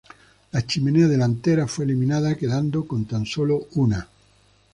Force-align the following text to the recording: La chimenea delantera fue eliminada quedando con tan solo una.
La 0.51 0.63
chimenea 0.63 1.05
delantera 1.07 1.67
fue 1.67 1.85
eliminada 1.85 2.33
quedando 2.35 2.87
con 2.87 3.05
tan 3.05 3.23
solo 3.27 3.67
una. 3.75 4.07